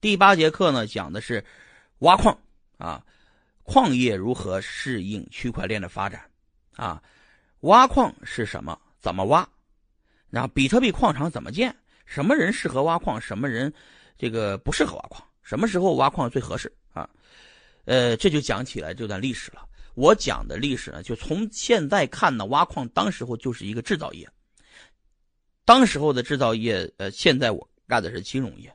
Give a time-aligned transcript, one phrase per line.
[0.00, 1.44] 第八节课呢讲的是
[2.00, 2.38] 挖矿
[2.76, 3.04] 啊，
[3.62, 6.30] 矿业如何适应区块链的发展
[6.74, 7.02] 啊？
[7.60, 8.78] 挖矿是什么？
[9.00, 9.48] 怎么挖？
[10.28, 11.74] 然后比特币矿场怎么建？
[12.04, 13.20] 什么人适合挖矿？
[13.20, 13.72] 什么人
[14.18, 15.26] 这个不适合挖矿？
[15.42, 17.08] 什么时候挖矿最合适啊？
[17.86, 19.66] 呃，这就讲起来这段历史了。
[19.94, 24.28] 我讲的历史呢，就从现在看呢，挖矿当时候就是一个制造业。
[25.64, 28.72] 当时候的制造业，呃，现在我干的是金融业，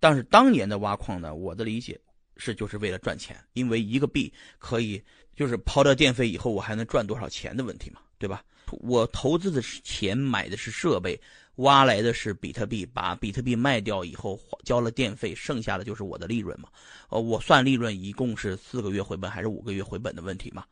[0.00, 2.00] 但是当年的挖矿呢，我的理解
[2.38, 5.00] 是就是为了赚钱，因为一个币可以
[5.36, 8.42] 就是抛掉电费以后，我还能赚多少钱的问题嘛，对吧？
[8.80, 11.20] 我投资的是钱，买的是设备，
[11.56, 16.70] 挖来的是比特币，把比特币卖掉以后交了电费，剩下的就是我的利润嘛。
[17.10, 20.64] 呃，我算利润一共是四个月回本还是五个月回本的问题嘛？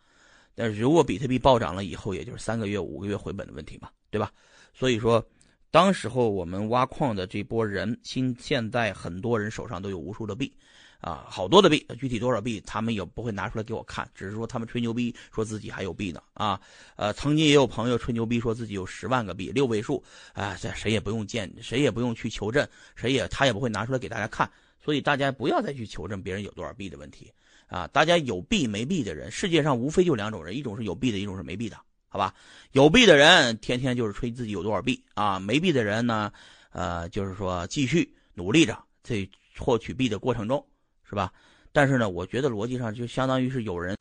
[0.54, 4.32] 但是如果比特币暴涨了以后，也就是三个月、五个月回本的问题嘛，对吧？
[4.72, 5.22] 所以说。
[5.70, 10.50] 当时候我们挖矿的这波人，现现在很多人手上都有无数的币，
[10.98, 16.58] 啊，好多的币，具体多少币他们也不会拿出来给我看，只是说他们吹牛逼，说自己还有币呢，啊，
[16.96, 20.02] 呃，曾经也有朋友吹牛逼说自己有十万个币，六位数，
[20.32, 22.66] 啊，这谁也不用见，谁也不用去求证，
[22.96, 24.50] 谁也他也不会拿出来给大家看，
[24.82, 27.30] 所以大家不要再去求证别人有多少币的问题，
[27.66, 31.76] 啊，大家有币没币的人，世界上无非就两种人，一种是有币的，一种是没币的。
[32.08, 32.34] 好吧，
[32.72, 36.32] 有币的人天天就是吹自己有多少币啊，没币的人呢，
[36.70, 39.28] 呃，就是说继续努力着在
[39.58, 40.64] 获取币的过程中，
[41.04, 41.32] 是吧？
[41.70, 43.94] 但是呢，我觉得逻辑上就相当于是有人，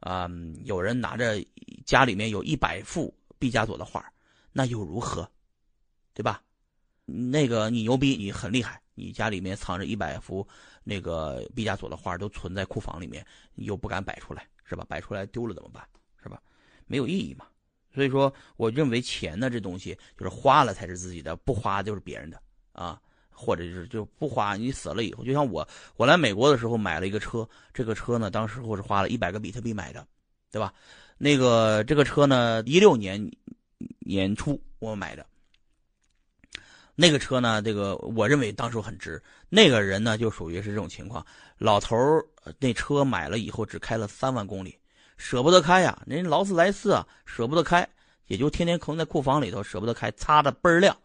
[0.00, 0.28] 啊，
[0.64, 1.42] 有人拿着
[1.86, 4.04] 家里面有一百幅毕加索的画，
[4.52, 5.28] 那又如何？
[6.12, 6.42] 对吧？
[7.06, 10.46] 那个你牛逼，你很厉害，你家里面藏着一百幅
[10.84, 13.24] 那个毕加索的画，都存在库房里面，
[13.54, 14.84] 你又不敢摆出来，是吧？
[14.86, 15.82] 摆出来丢了怎么办？
[16.88, 17.46] 没有意义嘛，
[17.94, 22.40] 所以说，我认为钱呢这东西就是花了才是自己的，不花就是别人的
[22.72, 23.00] 啊，
[23.30, 25.66] 或者就是就不花，你死了以后，就像我，
[25.96, 30.04] 我来美国的时候买了一个车，这个车呢，当时我是花了一百个比特币买的，
[30.50, 30.72] 对吧？
[31.18, 33.30] 那个这个车呢，一六年
[33.98, 35.26] 年初我买的，
[36.94, 39.22] 那个车呢，这个我认为当时很值。
[39.48, 41.24] 那个人呢，就属于是这种情况，
[41.58, 42.24] 老头儿
[42.58, 44.78] 那车买了以后只开了三万公里。
[45.18, 47.86] 舍不得开呀，人劳斯莱斯啊，舍不得开，
[48.28, 50.96] 也就天天坑在库房里头，舍不得开，擦的倍儿亮。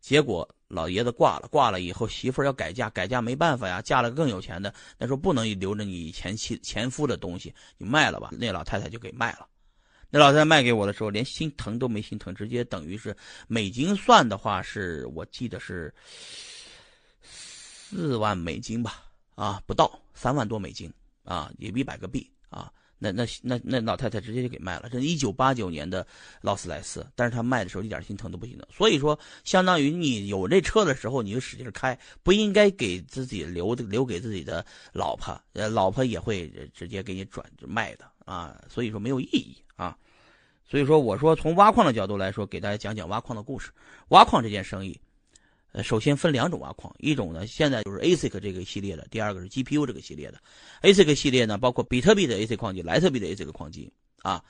[0.00, 8.30] 结果老爷子挂了，挂了以后媳妇儿要改嫁，改嫁没办法呀，嫁了个更有钱的，那时候不能留着你前妻前夫的东西，你卖了吧。
[8.32, 9.46] 那老太太就给卖了。
[10.08, 13.14] 那老太太卖给我的时候，连心疼都没心疼，直接等于是
[13.46, 15.94] 美金算的话，是我记得是
[17.22, 19.04] 四万美金吧，
[19.34, 20.90] 啊，不到三万多美金
[21.24, 22.72] 啊，也一百个币啊。
[23.02, 26.06] 那那那那老太太直接就给卖了，这是一九八九年的
[26.42, 39.96] 劳斯莱斯，但是她卖的时候一点心疼都不心疼，所以说相当于你有这车的时候你就使劲开，不应该给自己留留给自己的老婆，呃，老婆也会直接给你转卖的啊，所以说没有意义啊，
[40.68, 43.70] 所以说我说从挖矿的角度来说，给大家讲讲挖矿的故事，
[44.08, 45.00] 挖矿这件生意。
[45.72, 50.38] 呃，首先分两种挖矿，一种呢现在就是 ASIC 这个系列的，第二个是 GPU 这个系列的。
[50.82, 53.92] ASIC 系列呢，包括比特币的 ASIC 矿机、莱特币的 ASIC 矿机
[54.22, 54.42] 啊。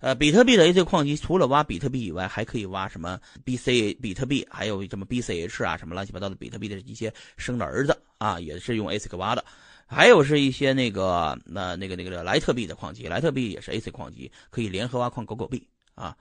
[0.00, 9.44] 呃，比特币的 ASIC 矿机除了挖比特币以外，还可以挖什么 BC 比特币，还有什么 BCH 啊，什么乱七八糟的比特币的一些生的儿子啊，也是用 ASIC 挖的。
[9.86, 16.14] 还有是一些那个那那个那个莱特币的矿机，莱特币也是 ASIC 矿机，可以联合挖矿狗狗币啊。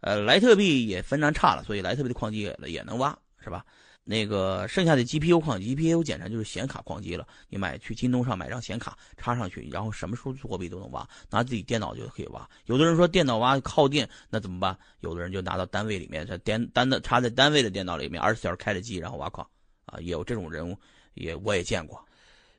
[0.00, 3.64] 呃，莱特币也分量差了，所以莱特币的矿机也也能挖，是吧？
[4.04, 7.26] 那个剩下的 GPU 矿，GPU 简称就是显卡矿机了。
[7.48, 12.46] 你买去京东上买张显卡插上去，然后什么数字货币都能挖，拿自己电脑就可以挖。
[12.66, 14.78] 有的人说电脑挖耗电，那怎么办？
[15.00, 19.46] 有的人就拿到单位里面，在电单的插在单位的电脑里面，二十四小时开着机，然后挖矿
[19.86, 20.76] 啊，也有这种人物，
[21.14, 22.04] 也我也见过。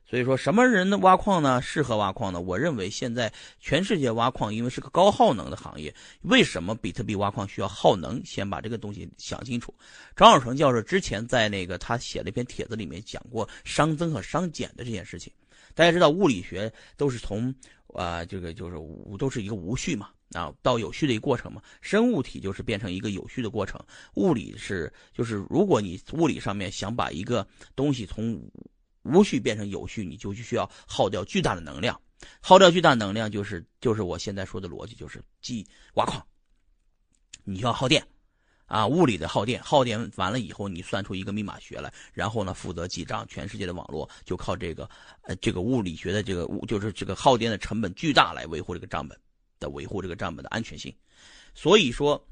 [0.08, 1.60] 所以说，什么人的挖矿呢？
[1.60, 2.40] 适合挖矿呢？
[2.40, 5.92] 我认为现在全世界挖矿，因为是个高耗能的行业。
[6.22, 8.24] 为什么比特币挖矿需要耗能？
[8.24, 9.74] 先把这个东西想清楚。
[10.14, 15.32] 张小成教授之前在那个他写了一篇帖子里面讲过熵增和熵减的这件事情。
[15.74, 17.52] 大家知道，物理学都是从
[17.92, 21.60] 啊这个就是无都是一个无序嘛啊到有序的一个过程嘛。
[21.80, 23.78] 生物体就是变成一个有序的过程。
[24.14, 27.44] 物理是就是如果你物理上面想把一个
[27.74, 28.40] 东西从
[29.12, 32.00] 无序变成有序，你就需要耗掉巨大的能量，
[32.40, 36.24] 耗掉巨大能量就是就是我现在说的逻辑，就是记挖矿，
[37.44, 38.06] 你要耗电，
[38.66, 44.88] 啊，物理的耗电，耗电完了以后，你算出一个密码学来，然后呢负责记账，全世界的网络就靠这个，
[45.22, 49.18] 呃，这个物理学的这个物，就是这个耗电的成本巨大来维护这个账本
[49.60, 50.94] 的维护这个账本的安全性，
[51.54, 52.22] 所以说，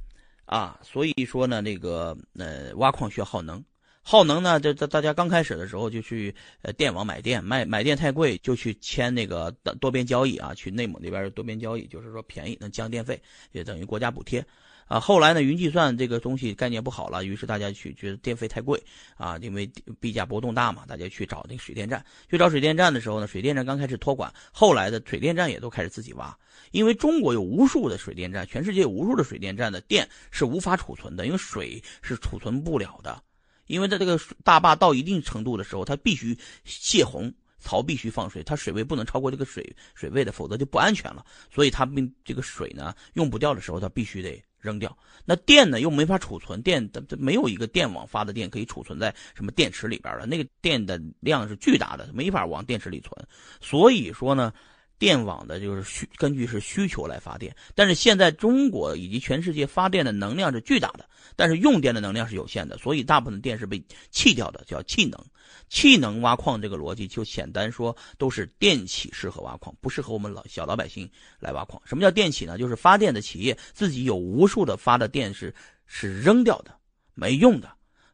[0.44, 3.64] 啊，所以说呢，那个呃挖矿需要耗能。
[4.06, 13.18] 耗能呢，这这大家刚开始的时候就去呃电网买电，卖买电太贵就去签那个多边交易啊，去内蒙那边多边交易，就是说便宜能降电费，
[13.52, 14.44] 也等于国家补贴。
[14.86, 18.78] 啊，后来呢，云计算这个东西概念不好了，于是大家去觉得电费太贵
[19.16, 19.66] 啊，因为
[19.98, 22.04] 币价波动大嘛，大家去找那个水电站。
[22.30, 26.36] 去找水电站的时候呢，水电站刚开始托管，后来的水电站也都开始自己挖，
[26.72, 33.22] 因为中国有无数的水电站，全世界有无数的水电站的电是无法储存的，因为水是储存不了的，
[33.66, 41.24] 因为在这个大坝到一定程度的时候，它必须泄洪，槽必须放水，它水位不能超过这个水水位的，否则就不安全了。
[41.52, 44.42] 所以它并这个水呢用不掉的时候，它必须得。
[44.64, 44.96] 扔掉，
[45.26, 53.12] 那电呢又没法储存，电它它没有一个电网发的电可以储存在什么电池里边的，那个电的量是巨大的，没法往电池里存。
[53.60, 54.54] 所以说呢，
[55.04, 61.06] 电网的就是需根据是需求来发电，但是现在中国以及全世界发电的能量是巨大的，
[61.36, 65.22] 但是用电的能量是有限的，所以大部分电是被弃掉的，叫弃能。
[65.68, 71.06] 气能挖矿这个逻辑就简单说，都是电企适合挖矿，不适合我们老小老百姓
[71.38, 71.78] 来挖矿。
[71.84, 72.56] 什么叫电企呢？
[72.56, 75.54] 就是发电的企业自己有无数的发的电是
[75.86, 76.74] 是扔掉的，
[77.12, 77.70] 没用的，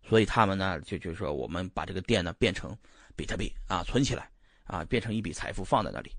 [0.09, 2.77] 所以他们呢就就说我们把这个电呢变成
[3.15, 4.29] 比特币啊存起来
[4.65, 6.11] 啊，变成一笔财富放在那里。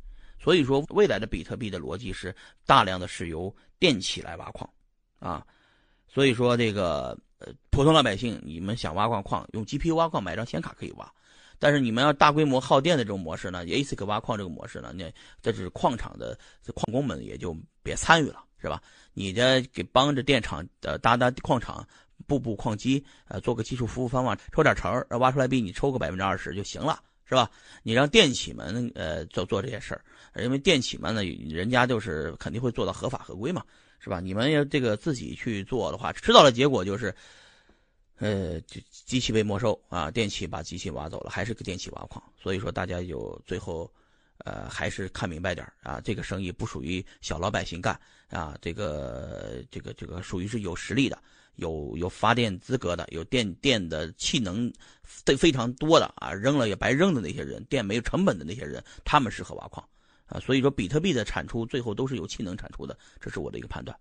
[0.42, 2.36] 所以说未来的比特币的逻辑是
[2.66, 4.68] 大量的是由电企来挖矿
[5.20, 5.46] 啊，
[6.08, 7.18] 所以说这个。
[7.44, 11.12] 呃，普通老百姓，你们想挖矿矿，用 GPU 挖矿，买张显卡可以挖。
[11.58, 15.12] 但是你们要大规模耗电的这种模式呢，ASIC 挖矿这个模式呢，那
[15.42, 16.38] 这是矿场的
[16.76, 18.80] 矿工们也就别参与了，是吧？
[19.16, 21.84] 你的给帮着电厂呃搭搭矿场，
[22.28, 27.50] 布布矿机，呃做个技术服务方法，抽点成儿挖出来币你抽个百分之二十就行了，是吧？
[27.82, 30.06] 你让电企们呃做做这些事儿，
[30.36, 33.64] 因为电企们呢，人家就是肯定会做到合法合规嘛。
[34.04, 34.20] 是吧？
[34.20, 37.14] 你们要这个自己去做的话，迟早的结果就是，
[38.18, 38.60] 呃，
[39.06, 42.24] 机器被没收啊，电器把机器挖走了，还是个电器挖矿。
[42.42, 43.88] 所以说，大家就最后，
[44.40, 47.94] 呃，还是看明白点啊，这个生意不属于小老百姓干
[48.32, 51.22] 啊，这个这个这个属于是有实力的、
[51.58, 54.74] 有有发电资格的、有电电的气能
[55.04, 59.88] 非非常多的啊，扔了也白扔的那些人，电没有成本的那些人，他们适合挖矿。
[60.32, 63.96] 啊，所以说比特币的产出最后都是由气能产出的，这是我的一个判断。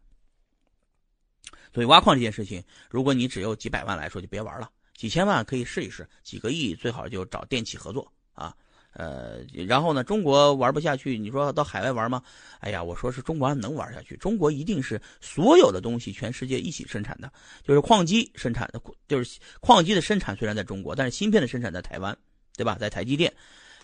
[1.74, 4.70] 所以挖矿这件事情，如果你只有几百万来说，就别玩了。
[4.94, 8.54] 几千万可以试一试，几个亿最好就找电企合作啊。
[8.92, 12.22] 呃，然后呢，中国玩不下去，你说到海外玩吗？
[12.58, 17.32] 哎呀，我说是中国能玩下去，中国一定是所有的东西全世界一起生产的，
[17.62, 22.16] 就是矿机生产的，就是矿机的生产虽然在中国，但是芯片的生产在台湾，
[22.56, 22.76] 对吧？
[22.80, 23.32] 在台积电。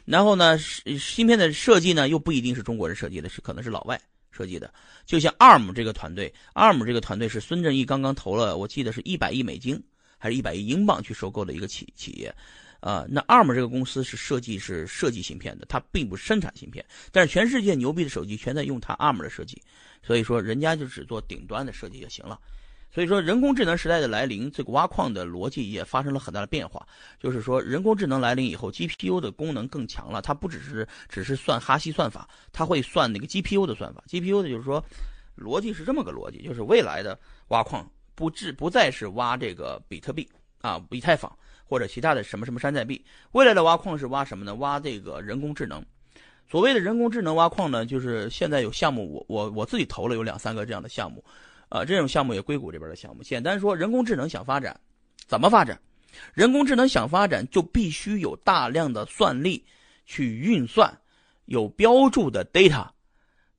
[0.07, 4.01] 然后呢，芯片的设计呢，又不一定是中国人设计的，是可能是老外
[4.31, 4.73] 设计的。
[5.05, 9.83] 就像 ARM 这个团队，ARM 这个团队是孙正义刚刚投了，我记得是一百亿美金，
[10.17, 12.35] 还是一百亿英镑去收购的一个企企业，
[12.79, 19.61] 啊，那 ARM 这个公司是设计是设计芯片的，它并不生产芯片，但是全世界牛逼的手机全在用它 ARM 的设计，
[20.05, 22.39] 所以说人家就只做顶端的设计就行了。
[22.97, 26.89] 所以说，人工智能时代的来临，这个挖矿的逻辑也发生了很大的变化。
[27.21, 30.23] 就是说，人工智能来临以后，GPU 的功能更强了。
[30.23, 34.03] 它不只是只是算哈希算法，它会算那个 GPU 的算法。
[34.09, 34.83] GPU 的就是说，
[35.37, 40.27] 逻辑是这么个逻辑，就是未来的挖矿不至不再是挖这个比特币
[40.63, 41.31] 啊、以太坊
[41.67, 43.05] 或者其他的什么什么山寨币。
[43.33, 44.55] 未来的挖矿是挖什么呢？
[44.55, 45.85] 挖这个人工智能。
[46.51, 51.23] 所谓的人工智能挖矿呢，就是现在有项目，我我我自己投了有两三个这样的项目。
[51.77, 53.23] 啊，这种项目也硅谷这边的项目。
[53.23, 54.81] 简单说，人工智能想发展，
[55.27, 55.79] 怎么发展？
[56.33, 59.63] 人工智能想发展，就必须有大量的算力
[60.07, 60.99] 去运算，
[61.45, 62.89] 有标注的 data，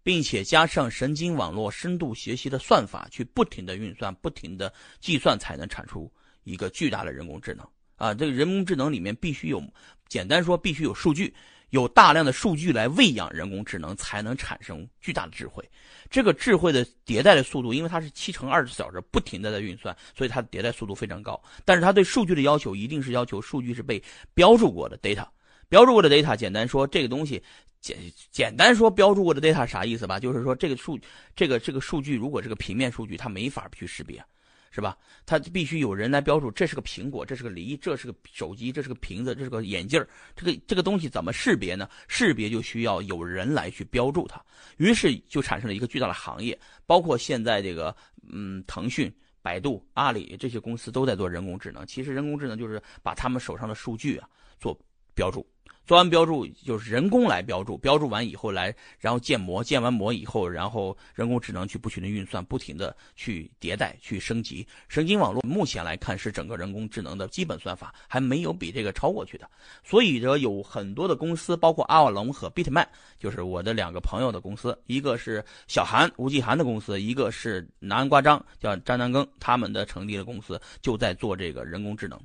[0.02, 6.12] 并且加上神经网络深度学习的算法，去不停的运算、不停的计算，才能产出
[6.44, 7.64] 一个巨大的人工智能。
[7.98, 9.62] 啊，这个人工智能里面必须有，
[10.08, 11.32] 简单说，必须有数据。
[11.70, 15.64] 有大量的数据来喂养人工智能，才能产生巨大的智慧。
[16.10, 21.42] 这个智慧的迭代的速度，因为它是七乘二十四小时不停的在运算，所以它的迭代速度非常高。
[21.66, 24.02] 但是它对数据的要求，一定是要求数据是被
[24.34, 25.28] 标注过的 data。
[25.70, 27.44] 标注过的 data，简单说，这个东西
[27.82, 27.98] 简
[28.32, 30.18] 简单说，标注过的 data 啥意思吧？
[30.18, 30.98] 就是说，这个数
[31.36, 34.24] 这个这个数据如果是个平面数据，它没法去识别。
[34.72, 34.98] 是吧？
[35.26, 40.06] 它必须有人来标注，这是个苹果，这是个梨，这是个手机，这是个瓶子，这是个眼镜
[40.36, 41.90] 这个这个东西怎么识别呢？
[42.08, 44.44] 识别就需要有人来去标注它。
[44.78, 47.96] 于是就产生了一个巨大的行业，包括现在这个
[48.32, 51.86] 嗯，腾讯、百度、阿里这些公司都在做人工智能。
[51.86, 54.78] 其实人工智能就是把他们手上的数据啊做
[55.14, 55.46] 标注。
[55.88, 64.68] 做完标注就是人工来标注，标注完以后来，然后建模，建完模以后，然后人工智能去不停的运算，不停的去迭代、去升级。
[64.90, 69.50] 神经网络目前来看是整个人工智能的基本算法，还没有比这个超过去的。
[69.82, 72.86] 所以说有很多的公司，包括阿瓦隆和 Bitman，
[73.18, 82.20] 就是我的两个朋友的公司，一个是小韩吴继涵的公司，一个是南瓜张叫张南庚他们的成立的公司，就在做这个人工智能。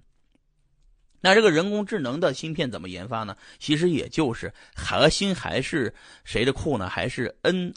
[1.25, 3.37] 那这个人工智能的芯片怎么研发呢？
[3.61, 6.89] 其实也就是核心还是谁的库呢？
[6.89, 7.73] 还是 N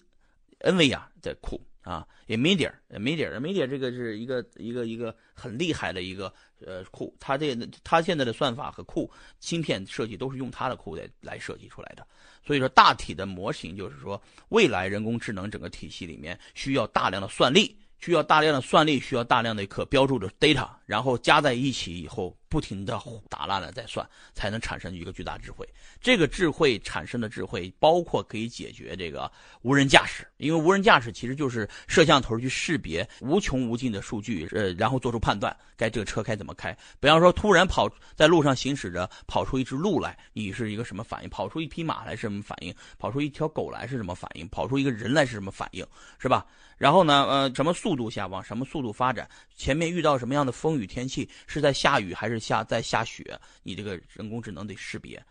[0.61, 6.33] NVIDIA 的库啊，NVIDIA NVIDIA NVIDIA 这个是一个一个一个很厉害的一个
[6.65, 9.09] 呃库，它这它现在的算法和库
[9.39, 12.05] 芯片设计都是用它的库来来设计出来的。
[12.43, 17.77] 所以说大体的模型就是说，未来人工智能整个体系里面需要大量的算力。
[17.97, 25.67] 需要大量的算力，需要大量的可标注的 data，然后加在一起以后，不停的打烂了再算，才能产生一个巨大智慧。
[25.99, 29.29] 这个智慧产生的智慧，包括可以解决这个
[29.61, 36.71] 无人驾驶，因为无人驾驶其实就是摄像头去识别无穷无尽的数据，呃，然后做出判断，该这个车该怎么开。
[36.99, 41.29] 比方说，突然跑在路上行驶着，跑出一只鹿来，你是一个什么反应？
[41.29, 42.73] 跑出一匹马来是什么反应？
[42.99, 44.47] 跑出一条狗来是什么反应？
[44.49, 45.85] 跑出一个人来是什么反应？
[46.19, 46.45] 是吧？
[46.77, 49.27] 然后呢，呃，什么速度下往什么速度发展？
[49.55, 51.29] 前面遇到什么样的风雨天气？
[51.47, 53.39] 是在下雨还是下在下雪？
[53.63, 55.23] 你这个人工智能得识别，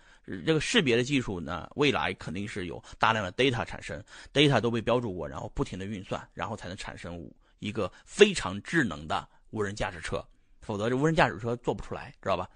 [0.46, 10.24] 这个识别的技术呢，未来肯定是有大量的 data 产生，data 都被标注过，然后不停的运算，然后才能产生一个非常智能的无人驾驶车，
[10.60, 12.48] 否则这无人驾驶车做不出来，知道吧？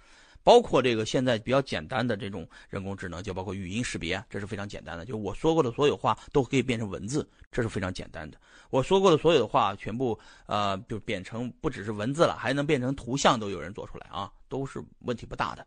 [0.49, 5.05] 包括这个现在比较简单的这种人工智能，就包括语音识别，这是非常简单的。
[5.05, 8.39] 就我说过的所有话都可以变成文字，这是非常简单的。
[8.71, 15.67] 我说过的所有的话全部呃就变成不只是文字了，还能变成图像，都有人做出来啊，都是问题不大的。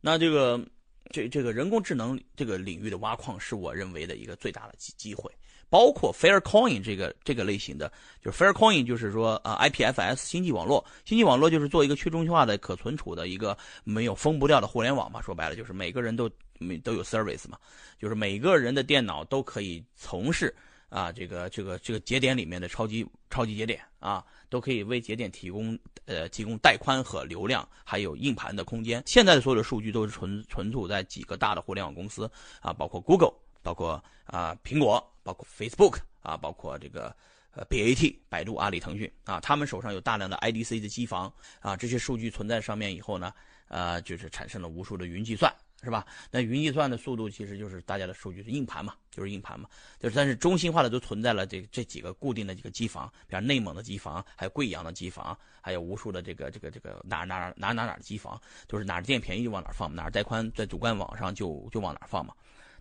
[0.00, 0.66] 那这个
[1.10, 5.30] 这这个人工智能这个领域的挖矿，是我认为的一个最大的机机会。
[5.68, 7.90] 包括 Faircoin 这个这个类型的，
[8.24, 15.20] 就是 Faircoin，就是说啊，IPFS 星际网络，星际网络就是做一个去中心化的可存储的一个没有封不掉的互联网嘛。
[15.20, 17.58] 说白了就是每个人都每都有 service 嘛，
[17.98, 20.54] 就是每个人的电脑都可以从事
[20.88, 29.02] 啊这个这个这个节点里面的超级超级节点啊，都可以为节点提供呃提供带宽和流量，还有硬盘的空间。
[29.06, 35.04] 现在的所有的数据都是存存储在几个大的互联网公司啊，包括 Google，包括啊苹果。
[35.26, 37.12] 包括 Facebook 啊，包括这个
[37.50, 43.34] 呃 BAT 百度、阿里、腾讯啊，他们手上有大量的 IDC 的机房啊，这些数据存在上面以后呢，
[43.66, 45.52] 呃，就是产生了无数的云计算，
[45.86, 46.04] 是吧？
[46.32, 49.68] 那云计算的速度其实就是大家的数据是硬盘嘛，就是硬盘嘛，
[50.00, 62.34] 就是但是中心化的都存在了这这几个固定的几个机房，比如内蒙的机房，还有贵阳的机房，还有无数的这个这个这个哪哪哪哪哪的机房，就是哪儿电便宜就往哪儿放，哪儿带宽在主干网上就就往哪儿放嘛。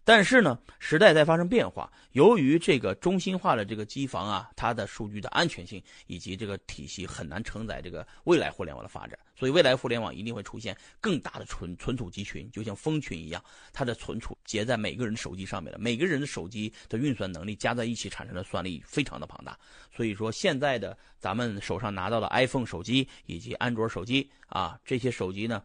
[0.06, 1.92] 但是呢，时代在发生变化。
[2.12, 13.44] 由于这个中心化的这个机房啊，它的数据的安全性以及这个体系很难承载这个未来互联网的发展，所以未来互联网一定会出现更大的存存储集群，就像蜂群一样，
[13.74, 19.58] 它的存储结在每个人手机上面的，每个人的手机的运算能力加在一起产生的算力非常的庞大。
[19.92, 25.64] 所以说，现在的咱们手上拿到的 iPhone 手机以及安卓手机啊，这些手机呢。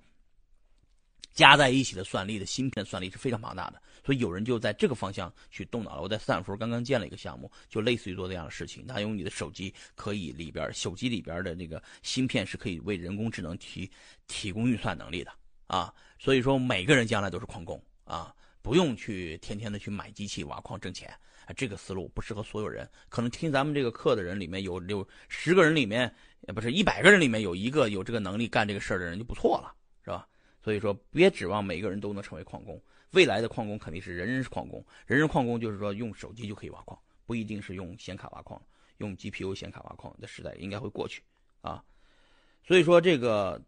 [1.33, 6.03] 加在一起的算力的芯片算力是非常庞大的，所以有人就在这个方向去动脑了。
[6.03, 8.87] 我在斯坦福刚刚建了一个项目，就类似于做这样的事情。
[8.87, 13.91] 他用你的手机可以里边手机里边的那个芯片是可以为人工智能提
[14.27, 15.31] 提供运算能力的
[15.67, 15.93] 啊。
[16.19, 21.13] 所以说每个人将来都是矿工啊，不用去天天的去买机器挖矿挣钱。
[21.57, 22.89] 这个思路不适合所有人。
[23.09, 26.13] 可能听咱们这个课的人里面有有十个人里面，
[26.55, 29.75] 不是一百个人里面有一个有这个能力干这个事儿的人就不错了，
[30.62, 32.81] 所以说，别指望每个人都能成为矿工。
[33.12, 38.62] 未来的矿工肯定是人人是矿工，人人矿工就是说用手机就可以挖矿，不一定是用显卡挖矿，
[38.99, 41.21] 用 GPU 显卡挖矿的时代应该会过去
[41.61, 41.83] 啊。
[42.64, 43.61] 所以说这个，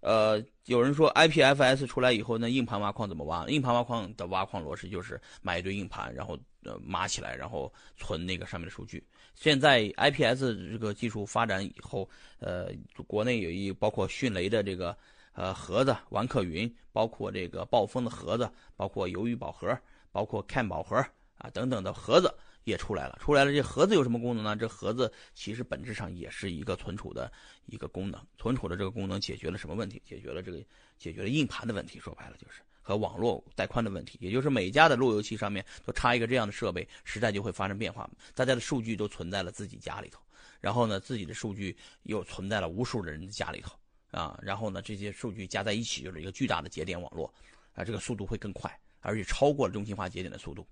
[0.00, 3.46] 呃，有人说 IPFS 出来以后，那硬盘挖矿怎么挖？
[3.48, 9.04] 硬盘挖矿的挖矿逻辑就是买一堆硬盘，然后呃码起来，然后存那个上面的数据。
[9.34, 12.70] 现在 IPS 这个技术发展以后，呃，
[13.06, 14.96] 国内有一包括迅雷的这个。
[15.34, 19.76] 呃，盒子、玩客云，包括这个暴风的盒子，包括鱿鱼宝盒，
[20.10, 20.96] 包括看宝盒
[21.38, 22.32] 啊等等的盒子
[22.64, 23.18] 也出来了。
[23.18, 24.54] 出来了，这盒子有什么功能呢？
[24.54, 27.32] 这盒子其实本质上也是一个存储的
[27.64, 28.20] 一个功能。
[28.36, 30.02] 存储的这个功能解决了什么问题？
[30.04, 30.58] 解决了这个
[30.98, 31.98] 解决了硬盘的问题。
[31.98, 34.18] 说白了就是和网络带宽的问题。
[34.20, 38.08] 也就是每家的路由器上面都插一个这样的设备，时代就会发生变化。
[38.34, 40.20] 大家的数据都存在了自己家里头，
[40.60, 43.72] 然后呢，自己的数据又存在了无数的人的家里头。
[44.12, 47.32] 啊，然后呢，这些数据加在一起就是一个巨大的节点网络，
[47.74, 50.64] 啊，这个速度会更快，而且超过了中心化节点的速度，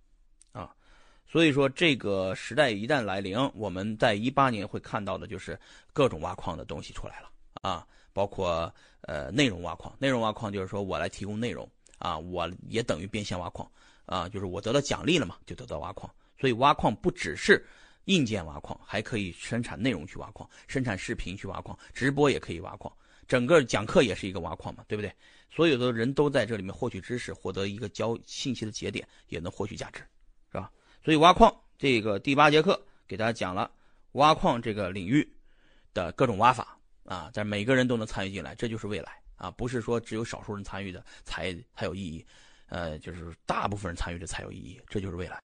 [0.52, 0.72] 啊，
[1.26, 5.58] 所以说这个时代一旦来临，我们在一八年会看到的就是
[5.92, 7.30] 各种挖矿的东西出来了
[7.62, 11.66] 啊，包括呃内容挖矿，内容挖矿就是说我来提供内容
[11.98, 13.66] 啊，我也等于变现挖矿
[14.04, 17.64] 啊，就是我得到奖励了嘛，就得到挖矿，所以挖矿不只是
[18.04, 22.92] 硬件挖矿，还可以生产内容去挖矿，生产视频去挖矿，直播也可以挖矿。
[23.30, 25.14] 整个讲课也是一个挖矿嘛，对不对？
[25.48, 30.00] 所有的人都在这里面获取知识，获得一个交信息的节点，也能获取价值，
[30.50, 30.68] 是吧？
[31.04, 33.70] 所以挖矿这个第八节课给大家讲了
[34.14, 35.24] 挖矿这个领域
[35.94, 39.48] 的各种挖法啊，在每个人都能参与进来，这就是未来啊！
[39.48, 42.26] 不是说只有少数人参与的才才有意义，
[42.68, 45.40] 呃，就是大部分人参与的才有意义，这就是未来。